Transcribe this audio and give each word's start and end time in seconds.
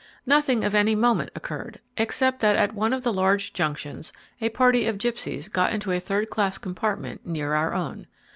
Nothing 0.25 0.63
of 0.63 0.73
any 0.73 0.95
moment 0.95 1.29
occurred, 1.35 1.79
except 1.95 2.39
that 2.39 2.55
at 2.55 2.73
one 2.73 2.91
of 2.91 3.03
the 3.03 3.13
large 3.13 3.53
junctions 3.53 4.11
a 4.41 4.49
party 4.49 4.87
of 4.87 4.97
gipsies 4.97 5.47
got 5.47 5.73
into 5.73 5.91
a 5.91 5.99
third 5.99 6.31
class 6.31 6.57
compartment 6.57 7.23
near 7.23 7.53
our 7.53 7.75
own. 7.75 8.07